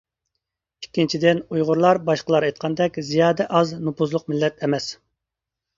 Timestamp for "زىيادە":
3.11-3.49